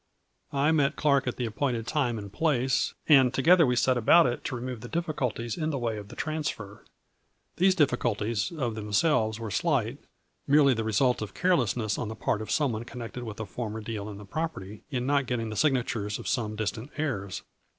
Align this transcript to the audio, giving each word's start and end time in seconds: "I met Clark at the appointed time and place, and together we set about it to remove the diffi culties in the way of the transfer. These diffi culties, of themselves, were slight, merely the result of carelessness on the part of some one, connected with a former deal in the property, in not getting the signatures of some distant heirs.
"I 0.67 0.71
met 0.71 0.95
Clark 0.95 1.27
at 1.27 1.35
the 1.37 1.45
appointed 1.45 1.85
time 1.85 2.17
and 2.17 2.33
place, 2.33 2.95
and 3.07 3.31
together 3.31 3.67
we 3.67 3.75
set 3.75 3.97
about 3.97 4.25
it 4.25 4.43
to 4.45 4.55
remove 4.55 4.81
the 4.81 4.89
diffi 4.89 5.13
culties 5.13 5.61
in 5.61 5.69
the 5.69 5.77
way 5.77 5.99
of 5.99 6.07
the 6.07 6.15
transfer. 6.15 6.83
These 7.57 7.75
diffi 7.75 7.97
culties, 7.99 8.51
of 8.57 8.73
themselves, 8.73 9.39
were 9.39 9.51
slight, 9.51 9.99
merely 10.47 10.73
the 10.73 10.83
result 10.83 11.21
of 11.21 11.35
carelessness 11.35 11.99
on 11.99 12.07
the 12.07 12.15
part 12.15 12.41
of 12.41 12.49
some 12.49 12.71
one, 12.71 12.83
connected 12.83 13.23
with 13.23 13.39
a 13.39 13.45
former 13.45 13.79
deal 13.79 14.09
in 14.09 14.17
the 14.17 14.25
property, 14.25 14.81
in 14.89 15.05
not 15.05 15.27
getting 15.27 15.51
the 15.51 15.55
signatures 15.55 16.17
of 16.17 16.27
some 16.27 16.55
distant 16.55 16.89
heirs. 16.97 17.43